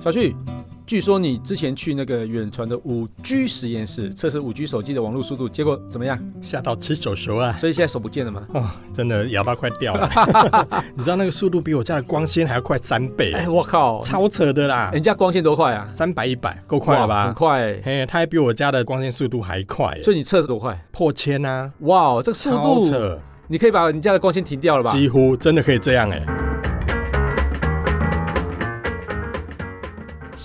[0.00, 0.34] 小旭，
[0.86, 6.18] 据说你之前去那个远传的五 G 实验室测试五 G 手机的网络速度，结果怎么样？
[6.40, 7.52] 吓到吃手手啊！
[7.58, 8.46] 所以现在手不见了吗？
[8.54, 10.08] 哦，真的哑巴快掉了！
[10.96, 13.32] 你知道那个速度比我家的光纤还要快三倍？
[13.36, 14.90] 哎，我靠，超扯的啦！
[14.92, 15.84] 人家光纤多快啊？
[15.88, 17.26] 三百一百，够快了吧？
[17.26, 20.00] 很快、欸，嘿，它还比我家的光纤速度还快。
[20.00, 20.80] 所以你测试多快？
[20.92, 21.70] 破千啊！
[21.80, 23.18] 哇，这个速度，超扯！
[23.48, 24.92] 你可以把你家的光纤停掉了吧？
[24.92, 26.24] 几乎真的可以这样哎、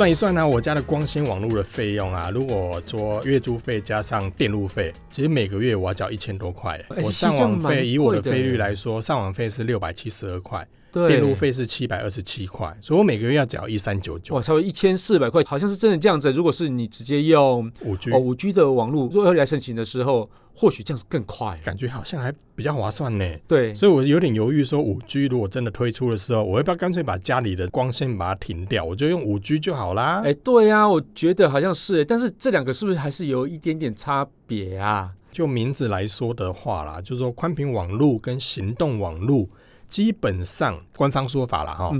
[0.00, 6.82] 算一算呢、啊，我家的光纤网络的费用啊，如果说月租费加上电路费，其实每个月我要缴一千多块。
[7.04, 14.34] 我上网费以我的费率来说，上网费是六百七十二块，电路费是七百二十七块，所以我每个月要缴一三九九。
[14.34, 16.30] 哇，差不多一千四百块，好像是真的这样子。
[16.32, 20.30] 如果是你直接用五 G 哦五 G 的网络，如果来申请的时候。
[20.52, 23.24] 或许这样子更快，感觉好像还比较划算呢。
[23.46, 30.20] 对，所以我有点犹豫，说五 G 如果真的推出的时候，我要不要干脆把家里的光纤把它停掉，我就用五 G 就好啦。
[30.22, 35.10] 哎、欸，对呀、啊，我觉得好像是，但是这两个是不是还是有一点点差别啊？
[35.32, 39.48] 就名字来说的话啦，就是说宽频网络跟行动网络，
[39.90, 41.90] 基本上官方说法了哈。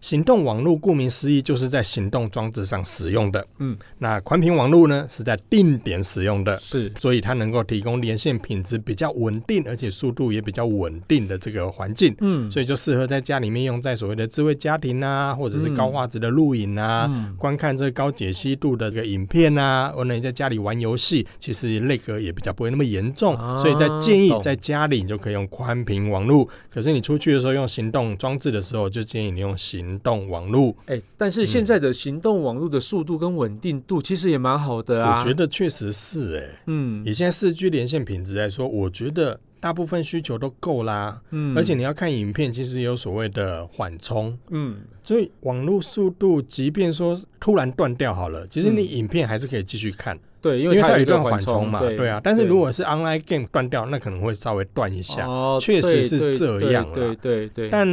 [0.00, 29.89] 行动网络顾名思义就是在行动装置上使用的，嗯，那宽频网络呢是在定点使用的，是，所以它能够提供连线品质比较稳定，而且速度也比较稳定的这个环境，嗯，所以就适合在家里面用在所谓的智慧家庭啊，或者是高画质的录影啊，嗯、观看这个高解析度的这个影片啊，或者你在家里玩游戏，其实那个也比较不会那么严重，啊、所以在建议在家里你就可以用宽频网络，可是你出去的时候用行动装置的时候，就建议你用行。
[29.90, 35.18] 行动网络，哎、欸，但是现在的行动网络的速度跟稳定度其实也蛮好的啊。
[35.18, 41.20] 我觉得确实是、欸，哎，嗯，以现在四 G 连线品质来说，我觉得大部分需求都够啦。
[41.30, 50.14] 嗯，而且你要看影片，其实也有所谓的缓冲，嗯，所以网络速度，即便说突然断掉好了，其实你影片还是可以继续看。
[50.16, 52.20] 嗯对，因为它有一段缓冲嘛，对啊。
[52.22, 56.94] 但是如果是 online game 断掉，那可能会稍微断一下，哦，确实是这样了。
[56.94, 57.68] 对对对。
[57.68, 57.86] 但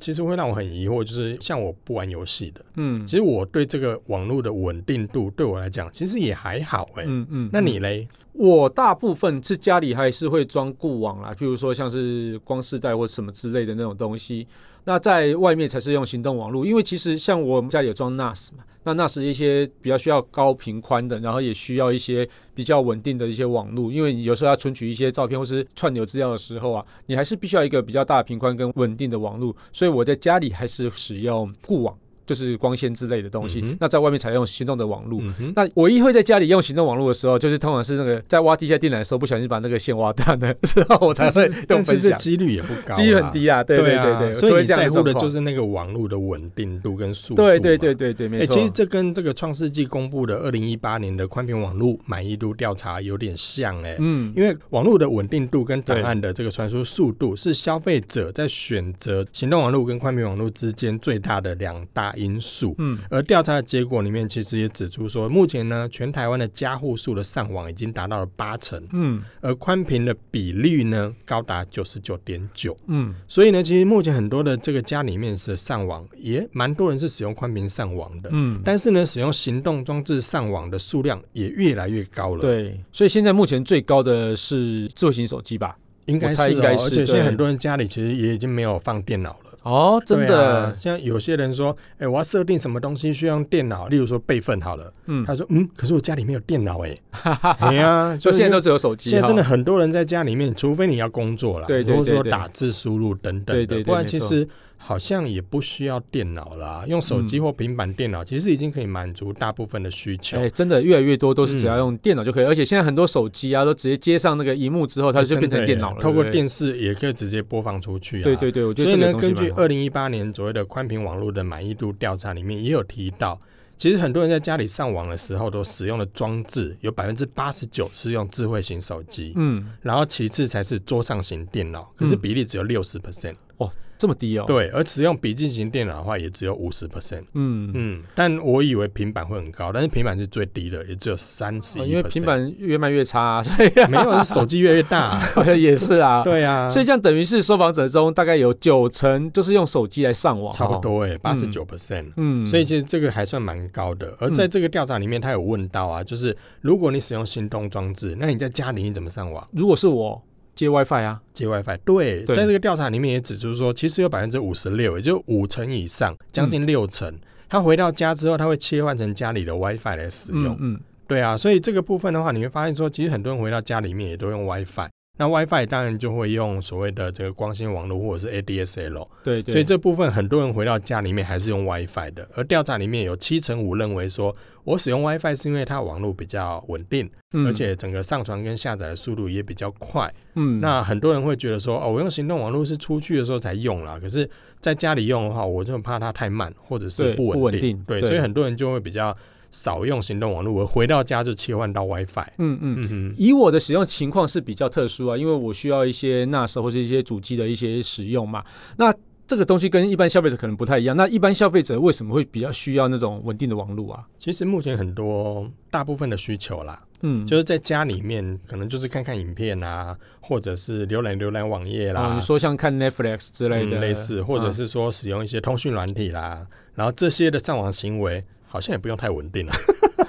[0.00, 7.04] 其实会让我很疑惑，就是像我不玩游戏的，嗯，其实我对这个网络的稳定度对我来讲，其实也还好哎。
[7.06, 7.50] 嗯嗯。
[7.52, 8.08] 那你嘞？
[8.32, 14.46] 我大部分是家里还是会装固网啦，譬如说像是光世代或什么之类的那种东西。
[14.86, 31.98] 那在外面才是用行动网络，因为其实像我们家里有装 NAS 嘛，那那是一些比较需要高频宽的，然后也需要一些比较稳定的一些网络，因为你有时候要存取一些照片或是串流资料的时候啊，你还是必须要一个比较大频宽跟稳定的网络，所以我在家里还是使用固网。
[32.26, 35.20] 就是光纤之类的东西，嗯、那在外面采用行动的网络。
[35.38, 42.16] 嗯、那唯一会在家里用行动网络的时候，就是通常是那个在挖地下电缆的时候，不小心把那个线挖断的时候，我才会用分享。
[42.18, 43.62] 几率也不高，几率很低啊。
[43.62, 47.42] 对对对对，对，所以你在乎的就是那个网络的稳定度跟速度。
[47.42, 48.54] 对对对对对，没错。
[48.54, 53.96] 欸、其实这跟这个创世纪公布的二零一八年的宽频网络满意度调查有点像哎、欸。
[54.00, 62.74] 嗯，因为网络的稳定度跟档案的这个传输速度是消费者在选择行动网络跟宽频网络之间最大的两大因素。
[62.78, 62.98] 嗯。
[63.10, 85.76] 而调查的结果里面，其实也指出说，目前呢，全台湾的家户数的上网已经达到了八成，嗯，而宽频的比率呢，高达九十九点九，嗯，所以呢，其实目前很多的这个家里面是上网，也蛮多人是使用宽频上网的，嗯，但是呢，使用行动装置上网的数量也越来越高了，对，所以现在目前最高的是智慧型手机吧？
[86.06, 89.43] 应该是、哦，应该是，而且现在很多人家里其实也已经没有放电脑了。
[89.64, 94.92] 哦，真的，啊、像有些人说，哎、欸，我要设定什么东西需要用电脑，例如说备份好了。
[95.06, 96.96] 嗯，他说，嗯，可是我家里没有电脑哎。
[97.60, 99.10] 哎呀，就现在都只有手机。
[99.10, 104.46] 现在真的很多人在家里面，除非你要工作了，对对对，或者说打字输入等等的，对对对对，不然其实。
[104.86, 110.36] 好像也不需要电脑啦，用手机或平板电脑，其实已经可以满足大部分的需求。
[110.36, 116.02] 哎、欸，真的越来越多都是只要用电脑就可以，嗯、而且现在很多手机啊都直接接上那个荧幕之后，它就变成电脑了。
[116.02, 118.24] 透过电视也可以直接播放出去啊。
[118.24, 118.90] 对对对，我觉得。
[118.90, 123.40] 所以呢，根据二零一八年左右的宽频网络的满意度调查里面也有提到，
[123.78, 133.34] 其实很多人在家里上网的时候都使用的装置有百分之八十九是用智慧型手机，嗯，然后其次才是桌上型电脑，可是比例只有六十 percent。
[133.56, 133.72] 哦。
[134.04, 134.44] 这么低哦。
[134.46, 137.22] 对，而使用笔记型电脑的话，也只有五十 percent。
[137.32, 141.88] 嗯嗯，但我以为平板会很高，但是平板是最低的，也只有三十一。
[141.88, 146.22] 因为平板越卖越差，啊，所以没有，是手机越来越大，啊， 也是啊。
[146.22, 152.12] 对啊，所以这样等于是受访者中大概有九成就是用手机来上网，差不多哎，八十九 percent。
[152.18, 154.14] 嗯，所以其实这个还算蛮高的。
[154.18, 159.48] 而在这个调查里面，他有问到啊，就是如果你使用行动装置，那你在家里你怎么上网？
[159.52, 160.22] 如果是我。
[160.54, 161.76] 接 WiFi 啊，接 WiFi。
[161.84, 170.54] 对，对在这个调查里面也指出说，其实有百分之五十六，也就五成以上，将近六成，嗯、他回到家之后，他会切换成家里的 WiFi 来使用。
[170.60, 174.88] 嗯，嗯对啊，所以这个部分的话，你会发现说，其实很多人回到家里面也都用 WiFi。
[175.16, 179.06] 那 WiFi 当然就会用所谓的这个光纤网络或者是 ADSL。
[179.22, 179.52] 对对。
[179.52, 184.34] 所以这部分很多人回到家里面还是用 WiFi 的，而调查里面有七成五认为说，
[184.64, 190.12] 我使用 WiFi 是因为它网络比较稳定，嗯、而且整个上传跟下载的速度也比较快。
[190.34, 190.60] 嗯。
[190.60, 194.28] 那很多人会觉得说，哦，我用行动网络是出去的时候才用啦，可是
[194.60, 197.76] 在家里用的话，我就怕它太慢或者是不稳定。
[197.86, 199.16] 对，对对，所以很多人就会比较。
[199.54, 202.26] 少用行动网络，我回到家就切换到 WiFi。
[202.38, 208.44] 嗯嗯嗯以我的使用情况是比较特殊啊，因为我需要一些 NAS 或者一些主机的一些使用嘛。
[208.76, 208.92] 那
[209.28, 210.96] 这个东西跟一般消费者可能不太一样。
[210.96, 214.04] 那一般消费者为什么会比较需要那种稳定的网络啊？
[214.18, 222.08] 其实目前很多大部分的需求啦，嗯，就是在家里面可能就是看看影片啊，或者是浏览浏览网页啦。
[222.08, 228.24] 哦，你说像看 Netflix 之类的，嗯，类似，或者是说使用一些通讯软体啦，嗯，然后这些的上网行为。
[228.54, 229.52] 好像也不用太稳定了，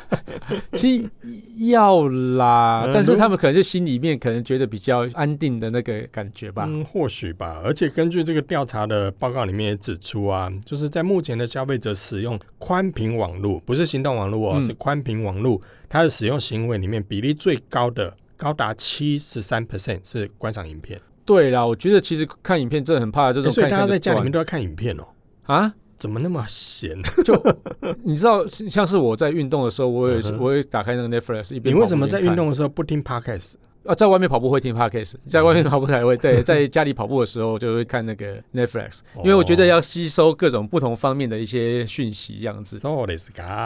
[0.74, 1.10] 其实
[1.68, 6.68] 要啦，但是他们可能就心里面可能觉得比较安定的那个感觉吧。
[6.70, 7.60] 嗯，或许吧。
[7.66, 15.60] 而且根据这个调查的报告里面也指出啊，就是在目前的消费者使用宽频网络，不是行动网络哦，嗯、是宽频网络，
[15.90, 21.02] 它的使用行为里面比例最高的，高达七十三 percent 是观赏影片。
[21.26, 25.08] 对啦，我觉得其实看影片真的很怕这种看看，所以大家在家里面都要看影片哦。
[25.46, 25.74] 啊？
[25.98, 26.98] 怎么那么闲？
[27.24, 27.34] 就
[28.04, 31.76] 你知道，像是我在运动的时候，我也是，我会打开那个 Netflix 一边。
[31.76, 33.54] 你为什么在运动的时候不听 Podcast？
[33.86, 42.80] 啊，在外面跑步会听 Podcast，在外面跑步才会对， 在家里跑步的时候就会看那个 Netflix，因为我觉得要吸收各种不同方面的一些讯息，这样子。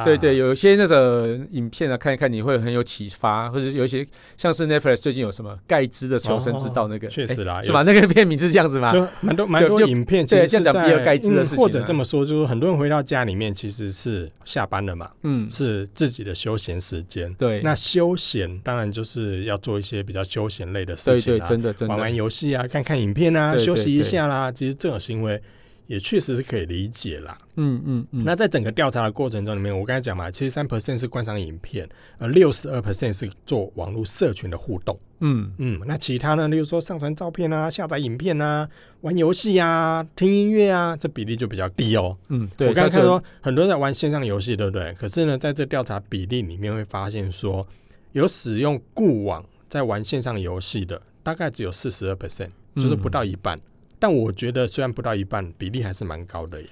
[0.03, 4.05] 对对，有一些那个影片啊，看一看你会很有启发，或者有一些
[4.37, 7.83] 像是 Netflix 最近有什么盖茨的求生之道那个，确实啦，是吧？
[7.83, 8.91] 那个片名是这样子吗？
[8.91, 17.33] 就蛮多蛮多影片，对，像讲比尔盖茨的事情，或者这么说，就是很多人回到家里面其实是下班了嘛，嗯，是自己的休闲时间。
[17.35, 20.97] 对，那休闲当然就是要做一些比较休闲类的。
[20.97, 24.51] 事情啊，真的，真的玩玩游戏啊，看看影片啊，休息一下啦。
[24.51, 25.39] 其实这种行为
[25.85, 27.37] 也确实是可以理解啦。
[27.57, 28.23] 嗯嗯嗯。
[28.25, 34.99] 那在整个调查的过程中里面，我刚才讲嘛，七十三 percent 是观赏影片，而六十二 percent 是做网络社群的互动。
[35.19, 35.79] 嗯嗯。
[35.85, 38.67] 那其他呢，例如说上传照片啊、下载影片啊、
[39.01, 42.17] 玩游戏啊、听音乐啊，这比例就比较低哦。
[42.29, 42.67] 嗯，对。
[42.67, 44.91] 我刚才看说很多人在玩线上游戏，对不对？
[44.93, 47.67] 可是呢，在这调查比例里面会发现说，
[48.13, 49.45] 有使用固网。
[49.69, 53.57] 在玩线上游戏的大概只有四十二 percent，就是不到一半。
[53.57, 53.61] 嗯、
[53.99, 56.67] 但我觉得虽然不到一半，比例还是蛮高的耶。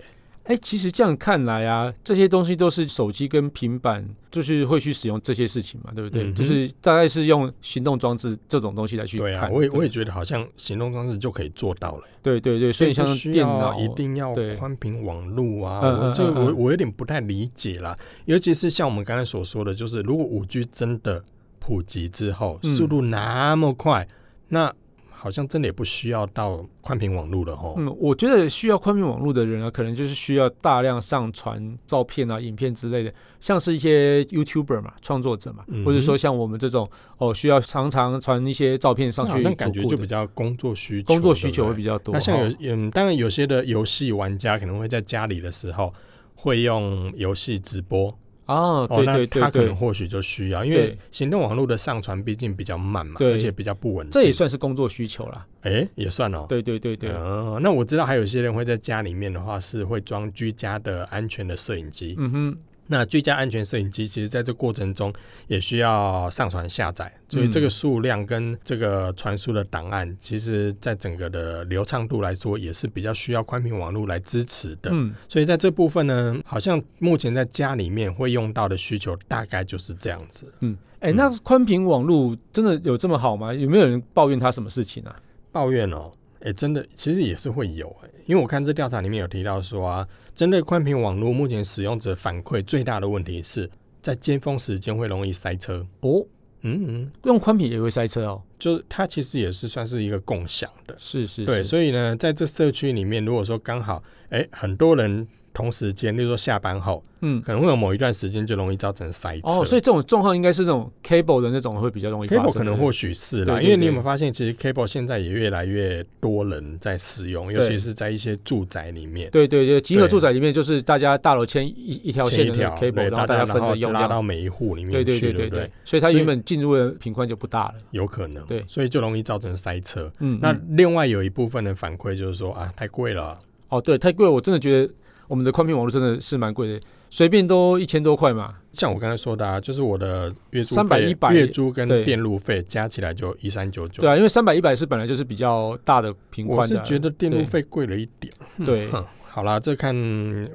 [0.46, 6.24] 哎、欸，其实这样看来啊，这些东西都是手机跟平板，就是会去使用这些事情嘛，对不对？
[6.24, 9.26] 嗯、就是大概是用行动装置这种东西来去看。
[9.26, 12.04] 对啊，我也我也觉得好像行动装置就可以做到了。
[12.24, 17.94] 对对对，所以像电脑一定要宽频网络啊，我这个我我有点不太理解啦。
[18.24, 21.22] 尤其是像我们刚才所说的，就是如果五 G 真的。
[21.68, 24.16] 普及之后，速度那么快，嗯、
[24.48, 24.74] 那
[25.10, 27.74] 好像真的也不需要到宽频网络了哦。
[27.76, 42.14] 嗯，我觉得需要宽频网络的人啊，可能就是需要大量上传照片啊、影片之类的，像是一些 YouTuber 嘛、创作者嘛，嗯、或者说像我们这种哦，需要常常传一些照片上去，那感觉就比较工作需求，工作需求会比较多。
[42.14, 45.94] 那像有嗯，当然有些的游戏玩家可能会在家里的时候
[46.34, 48.18] 会用游戏直播。
[48.48, 55.46] 哦，对对对，他可能或许就需要，因为行动网络的上传毕竟比较慢嘛，而且比较不稳定，这也算是工作需求啦。
[55.62, 56.46] 哎，也算哦。
[56.48, 57.12] 对对对对。
[57.12, 62.16] 哦，那我知道还有些人会在家里面的话，是会装居家的安全的摄影机。
[62.18, 62.58] 嗯哼。
[62.88, 65.14] 那居家安全摄影机，其实在这过程中
[65.48, 74.90] 也需要上传下载，所以这个数量跟这个传输的档案，其实在整个的流畅度来说，也是比较需要宽频网络来支持的。
[74.92, 80.52] 嗯，所以在这部分呢，好像目前在家里面会用到的需求，大概就是这样子。
[80.62, 83.54] 嗯，哎、欸，那宽频网络真的有这么好吗？
[83.54, 85.16] 有没有人抱怨它什么事情啊？
[85.52, 88.14] 抱怨哦，哎、欸，真的，其实也是会有哎、欸。
[88.26, 93.70] 因为我看这调查里面有提到说啊，针对宽频网络，目前使用者反馈最大的问题是
[94.02, 96.26] 在尖峰时间会容易塞车哦。
[96.62, 98.42] 嗯嗯，用宽频也会塞车哦。
[98.58, 101.64] 就它其实也是算是一个共享的，是是，是，对。
[101.64, 105.28] 所以呢，在这社区里面，如果说刚好哎、欸、很多人。
[105.58, 109.42] 同时间，例如说下班后，嗯，可能会有某一段时间就容易造成塞车。
[109.48, 119.32] 哦，所以这种状况应该是这种 cable 的那种会比较容易 cable 可能或许是啦，因为你有没有发现，其实 cable 现在也越来越多人在使用，尤其是在一些住宅里面。
[119.32, 125.72] 对对对，集合住宅里面就是大家大楼牵一一条线的 cable，然后大家分着用，拉到每一户里面去，对对对对对。
[125.84, 128.46] 所以它原本进入的频宽就不大了，有可能。
[128.46, 130.12] 对，所以就容易造成塞车。
[130.20, 133.36] 嗯，那另外有一部分的反馈就是说啊，太贵了。
[133.70, 134.94] 哦，对，太贵，我真的觉得。
[135.28, 138.56] 我们的宽频网络真的是蛮贵的，随便都一千多块嘛。
[138.74, 144.02] 像我刚才说的啊，就是我的月租三百一百，月租跟电路费加起来就一三九九。
[144.02, 146.76] 对啊，因为三百一百是本来就是比较大的频宽的。
[146.76, 148.34] 我是觉得电路费贵了一点。
[148.66, 148.90] 对。
[149.38, 149.96] 好啦，这看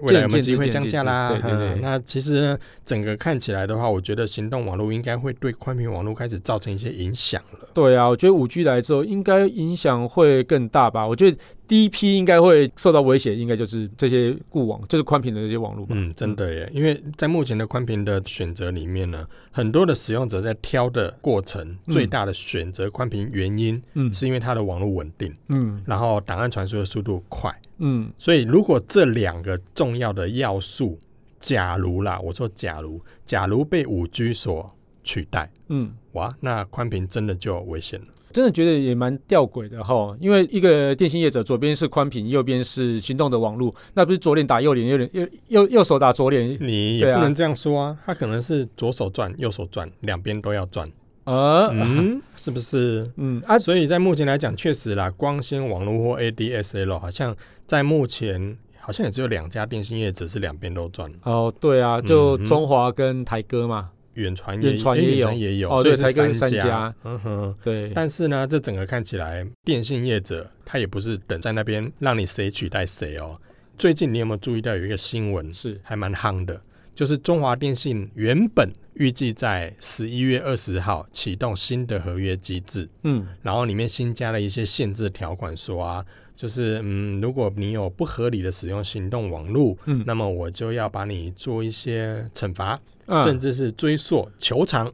[0.01, 1.29] 未来有没有机会降价啦。
[1.29, 1.81] 对对对。
[1.81, 7.69] 那其实呢，整个看起来的话，我觉得行动网络应该会对宽频网络开始造成一些影响了。
[7.73, 11.07] 对啊，我觉得五 G 来之后，应该影响会更大吧。
[11.07, 15.87] 我觉得第一批应该会受到威胁，应该就是这些固网，就是宽频的这些网络。
[15.91, 27.57] 嗯，真的耶，因为在目前的宽频的选择里面呢，很多的使用者在挑的过程，最大的选择宽频原因，嗯，是因为它的网络稳定，嗯，然后档案传输的速度快。
[27.85, 30.99] 嗯，所以如果这两个重要的要素，
[31.41, 38.07] 假如啦，我说假如，假如被五 G 所取代，嗯，哇，那宽频真的就危险了。
[38.31, 46.57] 真的觉得也蛮吊诡的哈，因为一个电信业者左边是宽频，右边是行动的网络，那不是左脸打右脸，右脸右右右手打左脸？
[46.61, 50.91] 你也不能这样说啊，他可能是左手转，右手转，两边都要转。
[51.25, 53.11] 呃，嗯，是不是？
[53.17, 57.37] 嗯啊，所以在目前来讲，确实啦，光纤网络或 ADSL 好像
[57.67, 61.11] 在目前好像也只有两家电信业者是两边都赚。
[61.23, 66.95] 哦，对啊，就中华跟台哥嘛，远传远传也有也有，哦，对，台哥三家。
[67.05, 67.93] 嗯哼，对。
[67.95, 73.41] 但是呢，这整个看起来，电信业者他也不是等在那边让你谁取代谁哦。
[73.79, 76.61] 最近你有没有注意到有一个新闻是还蛮夯的？
[76.95, 86.05] 就是中华电信原本预计在十一月二十号启动新的合约机制，嗯，然后里面新加了一些限制条款，说啊，
[86.37, 94.93] 就是嗯，如果你有不合理的使用行动网络，嗯，那么我就要把你做一些惩罚，嗯，甚至是追溯、求偿。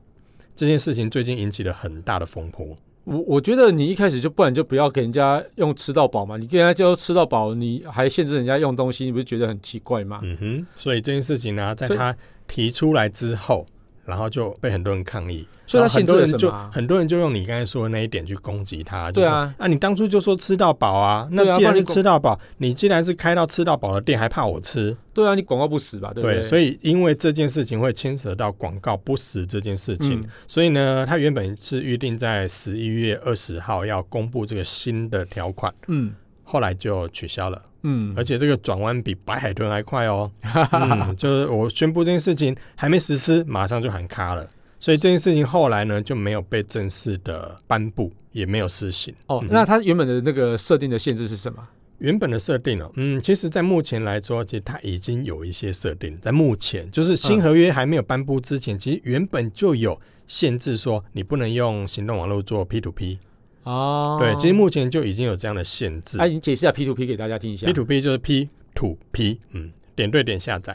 [0.54, 2.76] 这件事情最近引起了很大的风波。
[3.04, 10.20] 我我觉得你一开始就不然就不要给人家用吃到饱嘛，你跟人家就吃到饱，你还限制人家用东西，你不是觉得很奇怪吗？
[10.22, 12.14] 嗯哼，所以这件事情呢，在他
[12.46, 13.66] 提出来之后。
[14.08, 19.12] 然后就被很多人抗议，所以他很多人就很多人就用你刚才说的那一点去攻击他。
[19.12, 24.96] 对啊，啊，你当初就说吃到饱啊，那既然是吃到饱，你既然是开到吃到饱的店，还怕我吃？
[25.12, 26.10] 对啊，你广告不死吧？
[26.14, 26.38] 对不对？
[26.40, 36.14] 对，所以因为这件事情会牵扯到广告不死这件事情，嗯、所以呢，他原本是预定在十一月二十号要公布这个新的条款，嗯，
[36.50, 37.62] 后来就取消了。
[37.82, 40.30] 嗯，而且这个转弯比白海豚还快哦。
[40.72, 44.48] 嗯，就是我宣布这件事情还没实施，马上就喊卡了。
[44.80, 49.14] 所以这件事情后来呢就没有被正式的颁布，也没有施行。
[49.26, 51.68] 哦，嗯、那它原本的那个设定的限制是什么？
[51.98, 56.16] 原本的设定哦，嗯，其实，在目前来说，其实它已经有一些设定。
[56.20, 63.18] 在目前，就是新合约还没有颁布之前，嗯、其实原本就有限制，说你不能用行动网络做 P to P。
[63.68, 66.18] 哦，对，其实目前就已经有这样的限制。
[66.18, 67.66] 哎、啊，你解释一下 P to P 给大家听一下。
[67.66, 70.74] P to P 就是 P to P，嗯，点对点下载，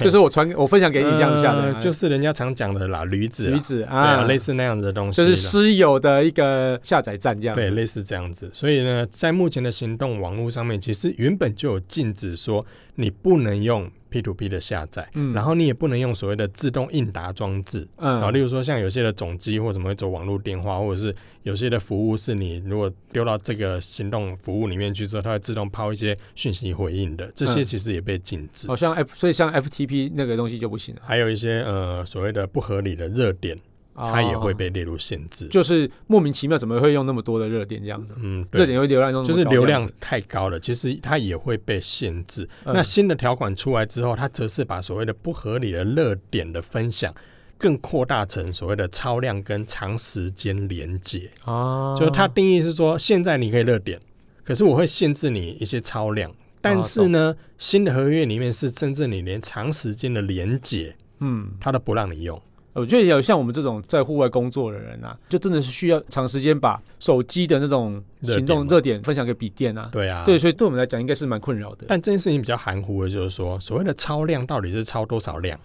[0.00, 7.62] 就是我传我分享给你这样子下载、呃，就是人家常讲的啦，驴子，驴子啊，啊，类似那样子的东西，就是私有的一个下载站这样子。
[7.62, 8.50] 对，类似这样子。
[8.52, 12.66] 所以呢，在目前的行动网络上面，其实原本就有禁止说
[12.96, 13.88] 你不能用。
[14.16, 28.66] P to P 的下载，嗯，然后你也不能用所谓的自动应答装置，嗯，然后例如说像有些的总机或什么会走网络电话，或者是有些的服务是你如果丢到这个行动服务里面去之后，它会自动抛一些讯息回应的，这些其实也被禁止。
[28.66, 31.02] 好、嗯哦、像 F，所以像 FTP 那个东西就不行了。
[31.04, 33.58] 还有一些呃所谓的不合理的热点。
[33.96, 38.14] 它也会被列入限制，就是莫名其妙怎么会用那么多的热点这样子？
[38.22, 42.48] 嗯，热点会流量用就是流量太高了，其实它也会被限制。
[42.64, 47.14] 嗯、那新的条款出来之后，它则是把所谓的不合理的热点的分享
[47.56, 51.30] 更扩大成所谓的超量跟长时间连接。
[51.44, 53.98] 哦，就是它定义是说，现在你可以热点，
[54.44, 56.30] 可是我会限制你一些超量。
[56.60, 62.42] 但是呢，哦、新的合约里面是甚至你连长时间的连接，嗯，它都不让你用。
[62.76, 69.88] 我觉得有像我们这种在户外工作的人啊，就真的是需要长时间把手机的那种行动热点分享给笔电啊。
[69.90, 71.86] 对啊，对，所以对我们来讲应该是蛮困扰的。
[71.88, 75.58] 但这件事情比较含糊的，就是说所谓的超量到底是超多少量？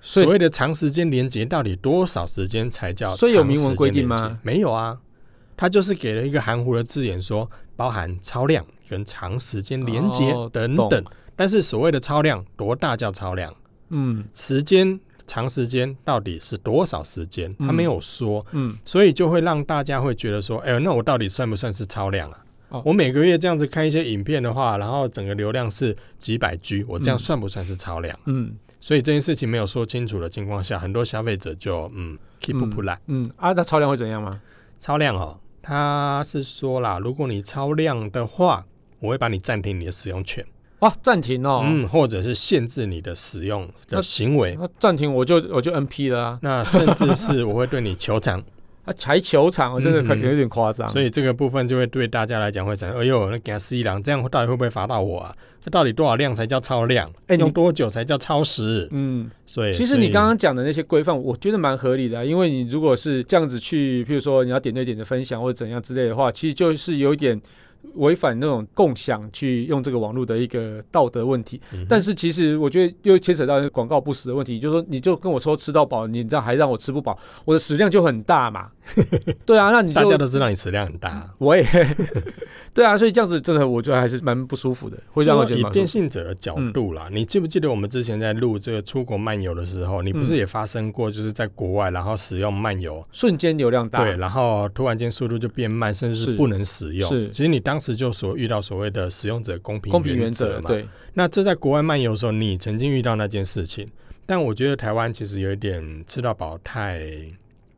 [0.00, 3.14] 所谓的长时间连接到底多少时间才叫？
[3.14, 4.38] 所以有明文规定吗？
[4.42, 4.98] 没有啊，
[5.56, 11.00] 他就是给了一个含糊的字眼说，说包含超量跟长时间连接等等。
[11.04, 13.52] 哦、但是所谓的超量多大叫超量？
[13.88, 17.54] 嗯，时间长时间到底是多少时间？
[17.58, 18.44] 他没有说。
[18.52, 22.42] 嗯，所以就会让大家会觉得说，哎呦，那我到底算不算是超量啊？
[22.68, 28.18] 哦、我每个月这样子看一些影片的话，然后整个流量是几百 G，我这样算不算是超量？
[28.24, 33.00] 嗯，所以这件事情没有说清楚的情况下，很多消费者就嗯 keep 不来。
[33.06, 34.40] 嗯啊，那超量会怎样吗？
[34.80, 38.66] 超量哦，他是说啦，如果你超量的话，
[38.98, 40.44] 我会把你暂停你的使用权。
[40.80, 44.56] 哇，暂停哦，嗯，或者是限制你的使用的行为。
[44.60, 46.38] 那暂停我就我就 NP 了啊。
[46.42, 48.42] 那甚至是我会对你求偿。
[48.86, 55.34] 啊，才球场，我真的可能有点夸张，所以这个部分就会对大家来讲会产生，哎呦，那给他十一两，这样到底会不会罚到我啊？
[55.58, 57.08] 这到底多少量才叫超量？
[57.26, 58.86] 哎、欸，用多久才叫超时？
[58.92, 67.40] 嗯，所以其实你刚刚讲的那些规范，我觉得蛮合理的、啊，因为你如果是这样子去，譬如说你要点对点的分享或者怎样之类的话，其实就是有一点。
[67.94, 78.68] 违反那种共享去用这个网络的一个道德问题，嗯、但是其实我觉得又牵扯到广告不实的问题，就是说你就跟我说吃到饱，你这样还让我吃不饱，我的食量就很大嘛。
[79.44, 81.64] 对啊，那你就大家都知道你食量很大，我也
[82.72, 85.60] 对啊，所以这样子真的我觉得还是蛮不舒服的，会让我觉得。
[85.60, 93.04] 以电信者的角度啦，嗯、你记不记得我们之前在录这个出国漫游的时候，你不是也发生过就是在国外然后使用漫游？
[93.10, 96.36] 瞬间流量大，对，然后突然间速度就变慢，甚至是。
[96.36, 97.08] 不能使用。
[97.08, 100.88] 是，其实你当当时就所遇到所谓的使用者公平公平原则嘛，对。
[101.12, 103.86] 那这在国外漫游的时候，你曾经遇到那件事情，
[104.24, 107.02] 但我觉得台湾其实有一点吃到饱太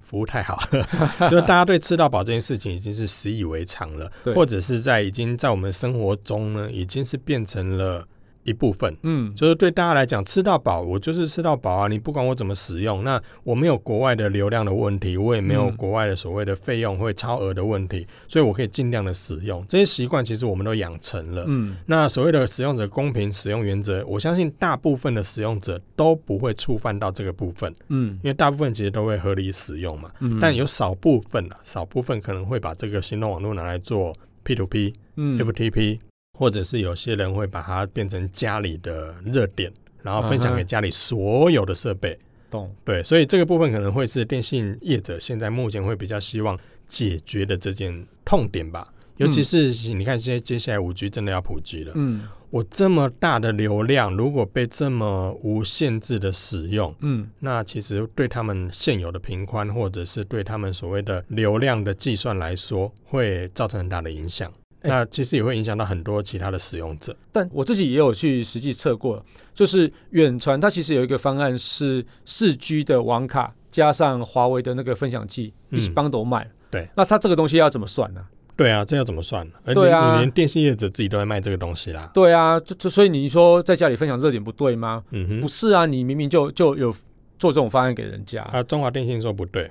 [0.00, 0.88] 服务太好了，
[1.28, 8.06] 就是大家对吃到饱这件事情已经是习以为常了，对或者是在已经在我们生活中呢，已经是变成了。
[8.48, 11.88] 一部分，嗯，就是对大家来讲，吃到饱，我就是吃到饱啊！
[11.88, 21.44] 你不管我怎么使用，那我没有国外的流量的问题，我也没有国外的所谓的费用会超额的问题，所以我可以尽量的使用这些习惯，其实我们都养成了。
[21.46, 27.70] 嗯，那所谓的使用者公平使用原则，我相信大部分的使用者都不会触犯到这个部分。
[27.88, 30.10] 嗯，因为大部分其实都会合理使用嘛。
[30.20, 35.98] 嗯，但有少部分啊，少部分可能会把这个行动网络拿来做 P to P，嗯，FTP。
[36.38, 39.72] 或者是有些人会把它变成家里的热点，
[40.02, 42.16] 然后分享给家里所有的设备。
[42.48, 48.86] 懂，对，所以这个部分可能会是电信业者现在目前会比较希望解决的这件痛点吧。
[49.16, 51.92] 尤其是你看，现在接下来五 G 真的要普及了。
[51.96, 64.52] 嗯，我这么大的流量，如果被这么无限制的使用，嗯，那其实对他们现有的频宽，或者是对他们所谓的流量的计算来说，会造成很大的影响。
[64.82, 76.48] 那其实也会影响到很多其他的使用者，但我自己也有去实际测过，就是远传它其实有一个方案是四 G 的网卡加上华为的那个分享器一起 bundle 卖。
[76.70, 78.20] 对，那它这个东西要怎么算呢？
[78.56, 79.48] 对啊，这要怎么算？
[79.72, 82.10] 对啊，你连电信业者自己都在卖这个东西啦。
[82.12, 85.02] 对啊，就就所以你说在家里分享热点不对吗？
[85.10, 86.92] 嗯哼，不是啊，你明明就就有
[87.38, 88.62] 做这种方案给人家啊。
[88.62, 89.70] 中华电信说不对。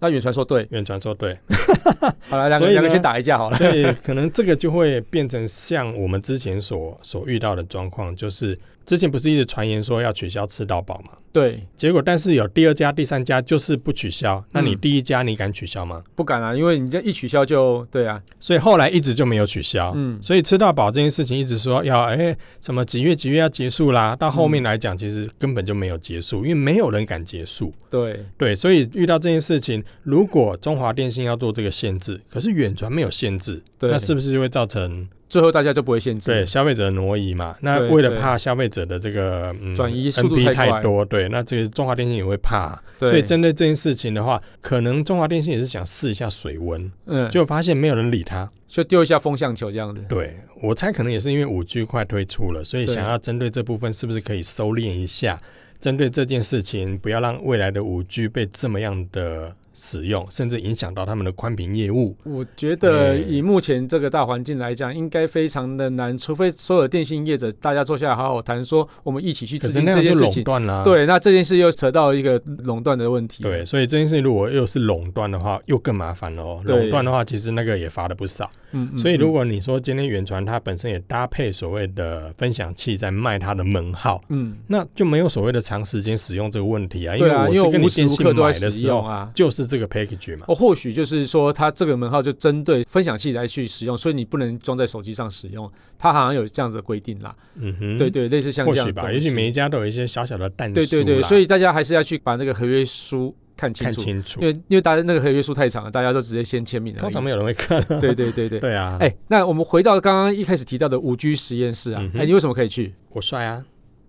[0.00, 1.36] 那远传说对，远传说对，
[2.28, 3.56] 好了，两个两个先打一架好了。
[3.56, 11.12] 所以可能这个就会变成像我们之前所所遇到的状况，就是之前不是一直传言说要取消吃到饱吗？
[11.32, 16.02] 对，结果但是有第二家、第三家就是不取消，那你第一家你敢取消吗？
[16.16, 19.92] 不敢啊，因为你这一取消就对啊，所以后来一直就没有取消。
[19.94, 27.72] 嗯，所以吃到饱这件事情一直说要哎、欸、什么几月几月要结束啦，到后面来讲其实根本就没有结束，因为没有人敢结束。
[27.88, 35.08] 对对，所以遇到这件事情，如果中华电信要做这个限制，可是远传没有限制，对那是不是就会造成？
[35.30, 37.56] 最后大家就不会限制，对消费者挪移嘛。
[37.60, 42.78] 那为了怕消费者的这个转移速度太多，对，那这个中华电信也会怕。
[42.98, 50.04] 所以针对这件事情的话，可能中华电信也是想试一下水温，嗯，就发现没有人理他，就丢一下风向球这样子。
[50.08, 55.40] 对，我猜可能也是因为五 G 快推出了，所以想要针对这部分是不是可以收敛一下，
[55.80, 59.54] 针对这件事情不要让未来的五 G 被这么样的。
[59.82, 62.14] 使用甚至影响到他们的宽频业务。
[62.24, 70.44] 我觉得以目前这个大环境来讲，应该非常的难，除非所有电信业者大家坐下来好好谈，说我们一起去执行这件事情。
[70.84, 73.42] 对，那这件事又扯到一个垄断的问题。
[73.42, 76.60] 对，所以这件事如果又是垄断的话，又更麻烦了哦。
[76.66, 78.50] 垄断的话，其实那个也罚的不少。
[78.72, 87.16] 嗯，所以如果你说今天远传它本身也搭配所谓的分享器在卖它的门号，嗯，那就没有所谓的长时间使用这个问题啊。
[87.16, 90.44] 因为我是跟你电信买的时候啊，就是这个 package 嘛。
[90.48, 95.70] 哦，或许就是说它这个门号就针对分享器来去使用，所以你不能装在手机上使用。
[95.98, 97.34] 它好像有这样子的规定啦。
[97.56, 98.86] 嗯哼，对对，类似像这样。
[98.86, 100.72] 或许吧，也许每一家都有一些小小的弹。
[100.72, 103.34] 对对对，所以大家还是要去把那个合约书。
[103.60, 107.00] 看清楚，看清楚，因为因为大家那个合约书太长了，大家都直接先签名了。
[107.02, 107.82] 通常没有人会看。
[108.00, 108.96] 对对对对， 对啊。
[109.00, 112.94] 哎，那我们回到刚刚一开始提到的五 G 实验室啊，哎、嗯，你为什么可以去？
[113.10, 113.62] 我帅啊。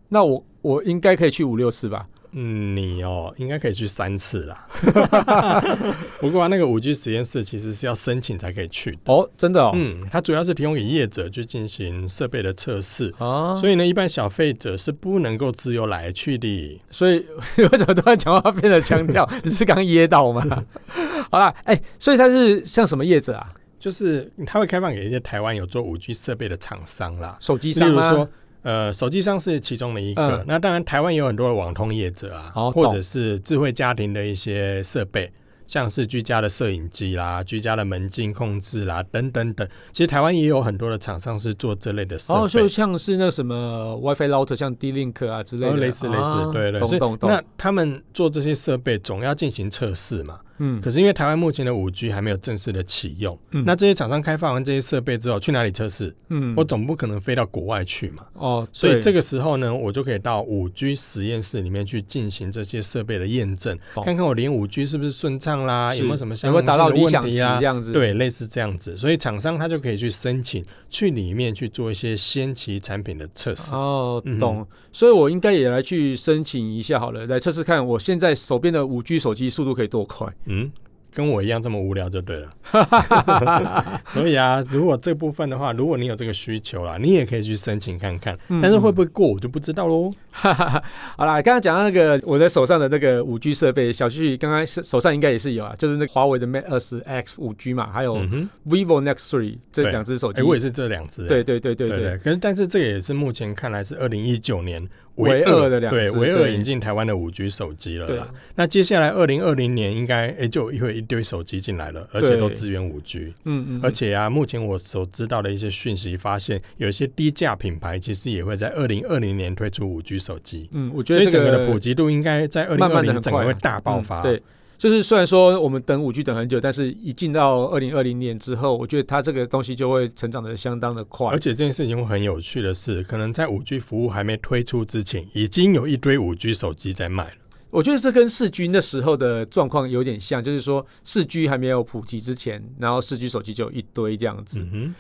[0.07, 2.07] 那我我应该可以去五六次吧？
[2.33, 4.67] 嗯，你哦，应该可以去三次啦。
[6.19, 9.71] 不过啊，那个五 G 实验室其实是要申请才可以去的哦，真的哦。
[9.73, 16.81] 嗯，它主要是提供给业者去进行设备的测试啊，所以呢，一般消费者是不能够自由来去的。
[16.89, 17.25] 所以
[17.57, 19.29] 为什么突然讲话变得腔调？
[19.43, 20.63] 你是刚噎到吗？
[21.29, 23.53] 好啦，哎、欸，所以它是像什么业者啊？
[23.79, 28.27] 就是它会开放给一些台湾有做五 G 设备的厂商啦，手机商吗？
[28.63, 35.31] 呃，手机上是其中的一个，嗯、那当然台湾也有很多的网通业者啊，哦、或者是智慧家庭的一些设备。
[35.71, 42.39] 像是居家的摄影机啦、居家的门禁控制啦等等等，其实台湾也有很多的厂商是做这类的设备。
[42.41, 46.79] 哦，就像是那什么 WiFi router，像 D-Link 啊之类的，哦、类似类似，啊、对对。
[46.81, 47.29] 懂懂懂。
[47.29, 50.41] 那他们做这些设备总要进行测试嘛？
[50.57, 50.81] 嗯。
[50.81, 53.63] 可是因为台湾目前的五 G 还没有正式的启用，嗯。
[53.65, 56.13] 那这些厂商开发完这些设备之后，去哪里测试？
[56.27, 56.53] 嗯。
[56.57, 58.25] 我总不可能飞到国外去嘛？
[58.33, 58.67] 哦。
[58.73, 65.60] 所以这个时候呢，我就可以到五 G 实验室里面去进行这些设备的验证，懂看看我连五 G 是不是顺畅。
[65.65, 67.57] 啦，有没有什么相关的问题啊？
[67.59, 73.73] 这样子，对，类似这样子，所以厂商他就可以去申请，去里面去做一些先期产品的测试。
[73.75, 74.59] 哦，懂。
[74.59, 80.27] 嗯、所以我应该也来去申请一下好了，来测试看我现在手边的五 G 手机速度可以多快？
[80.45, 80.71] 嗯。
[81.13, 90.11] 跟我一样这么无聊就对了， 所以啊，如果这部分的话，如果你有这个需求啦，你也可以去申请看看，嗯、但是会不会过我就不知道喽。
[90.31, 98.17] 好啦，刚刚讲到那个我的手上的那个五 G 设备，小旭刚刚手上应该也是有啊，就是那个华为的 Mate 二十 X 五 G 嘛，还有
[98.65, 104.87] vivo Next Three 这两只手机，哎、欸，我也是这两只，对对对对对，对，对，可是但是这个也是目前看来是二零一九年。
[105.15, 108.27] 唯二的两，对，唯二引进台湾的五 G 手机了啦。
[108.55, 113.33] 那接下来二零二零年应该诶、欸、就会一堆手机进来了，而且都支援五 G。
[113.45, 113.79] 嗯嗯。
[113.83, 120.69] 而且啊，目前我所知道的一些讯息，发现有一些低价品牌其实也会在二零二零年推出五 G 手机。
[120.71, 124.21] 嗯，我觉得、整个的普及度应该在二零二零整个会大爆发。
[124.21, 124.41] 对。
[124.81, 131.27] 就是虽然说我们等五 G 等很久，但是一进到二零二零年之后，我觉得它这个东西就会成长的相当的快。
[131.27, 137.33] 而且这件事情会很有趣的是，可能在五 G 服务还没推出之前，已经有一堆五 G 手机在卖了。
[137.69, 144.65] 我觉得这跟四 G 那时候的状况有点像，就是说四 G 还没有普及之前，然后四 G 手机就有一堆这样子。
[144.73, 144.95] 嗯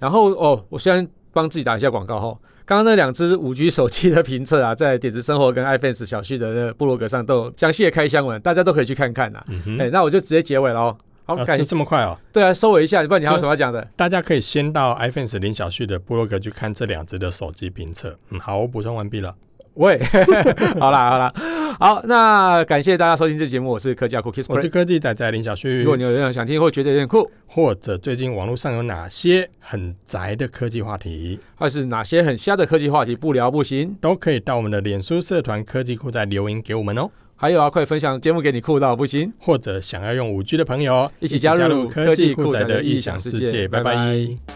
[0.00, 2.36] 然后哦，我虽然帮自己打一下广告哈。
[2.64, 9.42] 刚刚那两支五 G 手机的评测啊，在点子生活跟 iFans 小旭的那个部落格上都有详细的开箱文，大家都可以去看看呐。
[9.48, 10.96] 哎、嗯欸，那我就直接结尾了哦。
[11.24, 12.18] 好，感谢、啊、这么快哦。
[12.32, 13.86] 对啊，收尾一下，不然你还有什么要讲的？
[13.96, 18.16] 大家可以先到 iFans 林小旭的部落格去看这两支的手机评测。
[18.30, 19.34] 嗯，好，我补充完毕了。
[19.74, 19.98] 喂，
[20.78, 21.32] 好啦好啦，
[21.80, 25.80] 好，那感谢大家收听这节目，我是科技阿酷 Kiss，我是科技仔仔林小旭。
[25.80, 37.10] 如果你有任何想听或觉得有点酷，或者最近网络上有哪些很宅的科技话题，或是哪些很瞎的科技话题不聊不行，都可以到我们的脸书社团科技酷仔留言给我们哦。
[37.34, 43.66] 还有啊，快分享节目给你酷到不行，或者想要用五 G 的朋友一起加入科技酷仔的异想世界。
[43.66, 43.94] 拜拜。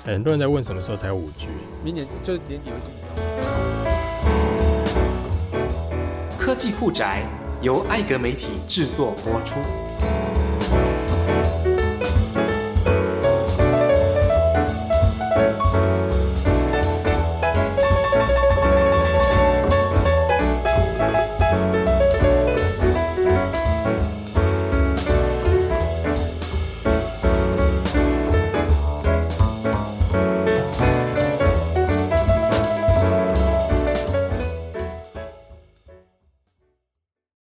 [0.05, 1.49] 很多人在问什么时候才有五 G，
[1.83, 2.75] 明年就年底有
[6.47, 7.29] 科技酷宅
[7.61, 9.86] 由艾格媒体制作播出。